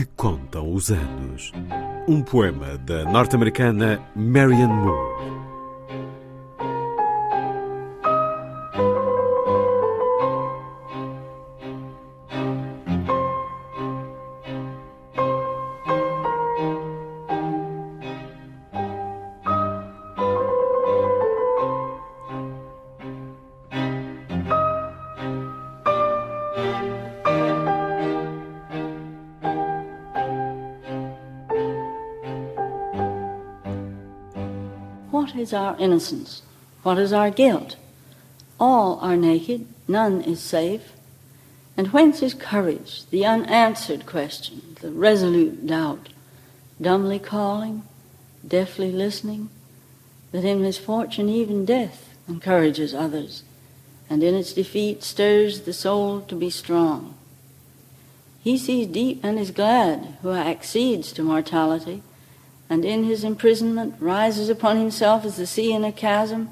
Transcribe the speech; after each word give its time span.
Que 0.00 0.06
contam 0.16 0.72
os 0.72 0.90
anos. 0.90 1.52
Um 2.08 2.22
poema 2.22 2.78
da 2.78 3.04
norte-americana 3.04 4.00
Marian 4.16 4.68
Moore. 4.68 5.39
What 35.20 35.36
is 35.36 35.52
our 35.52 35.76
innocence? 35.78 36.40
What 36.82 36.96
is 36.96 37.12
our 37.12 37.30
guilt? 37.30 37.76
All 38.58 38.98
are 39.00 39.18
naked, 39.18 39.66
none 39.86 40.22
is 40.22 40.40
safe. 40.40 40.94
And 41.76 41.88
whence 41.88 42.22
is 42.22 42.32
courage, 42.32 43.04
the 43.10 43.26
unanswered 43.26 44.06
question, 44.06 44.78
the 44.80 44.90
resolute 44.90 45.66
doubt, 45.66 46.08
dumbly 46.80 47.18
calling, 47.18 47.82
deafly 48.48 48.90
listening, 48.90 49.50
that 50.32 50.46
in 50.46 50.62
misfortune 50.62 51.28
even 51.28 51.66
death 51.66 52.14
encourages 52.26 52.94
others, 52.94 53.42
and 54.08 54.22
in 54.22 54.34
its 54.34 54.54
defeat 54.54 55.02
stirs 55.02 55.60
the 55.60 55.74
soul 55.74 56.22
to 56.22 56.34
be 56.34 56.48
strong? 56.48 57.14
He 58.42 58.56
sees 58.56 58.86
deep 58.86 59.20
and 59.22 59.38
is 59.38 59.50
glad 59.50 60.16
who 60.22 60.30
accedes 60.30 61.12
to 61.12 61.22
mortality, 61.22 62.02
and 62.70 62.84
in 62.84 63.02
his 63.02 63.24
imprisonment 63.24 63.96
rises 63.98 64.48
upon 64.48 64.78
himself 64.78 65.24
as 65.24 65.36
the 65.36 65.46
sea 65.46 65.72
in 65.72 65.82
a 65.82 65.90
chasm, 65.90 66.48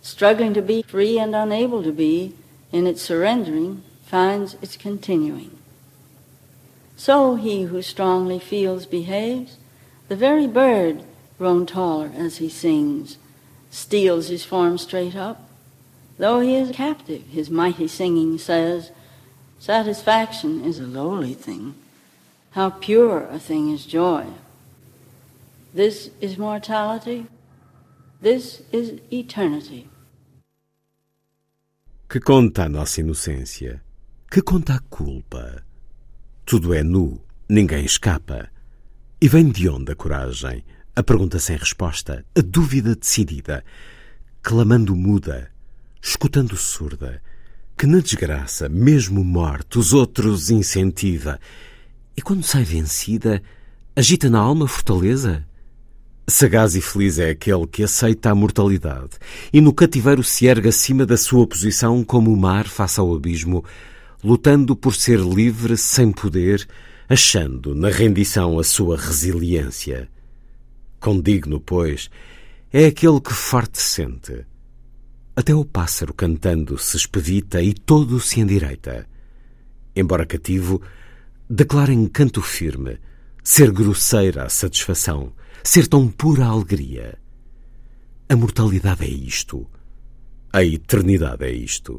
struggling 0.00 0.54
to 0.54 0.62
be 0.62 0.80
free 0.80 1.18
and 1.18 1.36
unable 1.36 1.82
to 1.82 1.92
be, 1.92 2.34
in 2.72 2.86
its 2.86 3.02
surrendering, 3.02 3.82
finds 4.06 4.54
its 4.62 4.78
continuing. 4.78 5.56
So 6.96 7.34
he 7.34 7.64
who 7.64 7.82
strongly 7.82 8.38
feels 8.38 8.86
behaves, 8.86 9.58
the 10.08 10.16
very 10.16 10.46
bird, 10.46 11.04
grown 11.36 11.66
taller 11.66 12.10
as 12.16 12.38
he 12.38 12.48
sings, 12.48 13.18
steals 13.70 14.28
his 14.28 14.44
form 14.44 14.78
straight 14.78 15.14
up. 15.14 15.48
Though 16.16 16.40
he 16.40 16.56
is 16.56 16.74
captive, 16.74 17.26
his 17.26 17.50
mighty 17.50 17.88
singing 17.88 18.38
says, 18.38 18.90
Satisfaction 19.58 20.64
is 20.64 20.80
a 20.80 20.84
lowly 20.84 21.34
thing. 21.34 21.74
How 22.52 22.70
pure 22.70 23.28
a 23.30 23.38
thing 23.38 23.70
is 23.70 23.84
joy. 23.84 24.26
This 25.74 26.10
is 26.22 26.38
mortality. 26.38 27.26
This 28.22 28.62
is 28.72 29.00
eternity. 29.10 29.86
Que 32.08 32.20
conta 32.20 32.64
a 32.64 32.68
nossa 32.70 33.00
inocência? 33.00 33.82
Que 34.30 34.40
conta 34.40 34.76
a 34.76 34.80
culpa? 34.88 35.62
Tudo 36.46 36.72
é 36.72 36.82
nu, 36.82 37.20
ninguém 37.46 37.84
escapa. 37.84 38.48
E 39.20 39.28
vem 39.28 39.50
de 39.50 39.68
onde 39.68 39.92
a 39.92 39.94
coragem? 39.94 40.64
A 40.96 41.02
pergunta 41.02 41.38
sem 41.38 41.56
resposta, 41.58 42.24
a 42.34 42.40
dúvida 42.40 42.96
decidida, 42.96 43.62
clamando 44.42 44.96
muda, 44.96 45.50
escutando 46.00 46.56
surda, 46.56 47.22
que 47.76 47.86
na 47.86 47.98
desgraça, 47.98 48.70
mesmo 48.70 49.22
morte, 49.22 49.78
os 49.78 49.92
outros 49.92 50.48
incentiva. 50.50 51.38
E 52.16 52.22
quando 52.22 52.42
sai 52.42 52.64
vencida, 52.64 53.42
agita 53.94 54.30
na 54.30 54.38
alma 54.38 54.66
fortaleza? 54.66 55.46
Sagaz 56.30 56.74
e 56.74 56.82
feliz 56.82 57.18
é 57.18 57.30
aquele 57.30 57.66
que 57.66 57.82
aceita 57.82 58.30
a 58.30 58.34
mortalidade 58.34 59.12
e 59.50 59.62
no 59.62 59.72
cativeiro 59.72 60.22
se 60.22 60.44
ergue 60.44 60.68
acima 60.68 61.06
da 61.06 61.16
sua 61.16 61.46
posição 61.46 62.04
como 62.04 62.30
o 62.30 62.36
mar 62.36 62.68
face 62.68 63.00
ao 63.00 63.14
abismo, 63.14 63.64
lutando 64.22 64.76
por 64.76 64.94
ser 64.94 65.20
livre 65.20 65.74
sem 65.78 66.12
poder, 66.12 66.68
achando 67.08 67.74
na 67.74 67.88
rendição 67.88 68.58
a 68.58 68.62
sua 68.62 68.98
resiliência. 68.98 70.06
Condigno, 71.00 71.60
pois, 71.60 72.10
é 72.70 72.84
aquele 72.84 73.22
que 73.22 73.32
forte 73.32 73.80
sente. 73.80 74.44
Até 75.34 75.54
o 75.54 75.64
pássaro 75.64 76.12
cantando 76.12 76.76
se 76.76 76.98
expedita 76.98 77.62
e 77.62 77.72
todo 77.72 78.20
se 78.20 78.38
endireita. 78.38 79.08
Embora 79.96 80.26
cativo, 80.26 80.82
declara 81.48 81.90
em 81.90 82.06
canto 82.06 82.42
firme 82.42 82.98
ser 83.50 83.72
grosseira 83.72 84.44
a 84.44 84.50
satisfação, 84.50 85.32
ser 85.64 85.88
tão 85.88 86.06
pura 86.06 86.44
a 86.44 86.48
alegria. 86.48 87.18
A 88.28 88.36
mortalidade 88.36 89.06
é 89.06 89.08
isto. 89.08 89.66
A 90.52 90.62
eternidade 90.62 91.46
é 91.46 91.50
isto. 91.50 91.98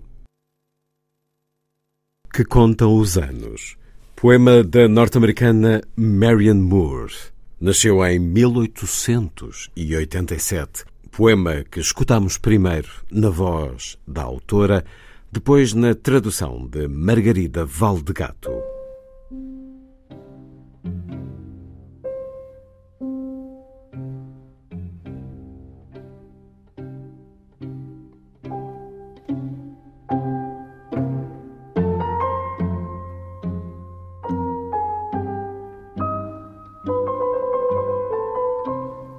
Que 2.31 2.45
contam 2.45 2.95
os 2.95 3.17
anos. 3.17 3.75
Poema 4.15 4.63
da 4.63 4.87
norte-americana 4.87 5.81
Marian 5.97 6.53
Moore. 6.53 7.15
Nasceu 7.59 8.05
em 8.05 8.19
1887. 8.19 10.85
Poema 11.09 11.63
que 11.63 11.79
escutamos 11.79 12.37
primeiro 12.37 12.91
na 13.09 13.31
voz 13.31 13.97
da 14.07 14.21
autora, 14.21 14.85
depois 15.31 15.73
na 15.73 15.95
tradução 15.95 16.67
de 16.67 16.87
Margarida 16.87 17.65
Valdegato. 17.65 18.51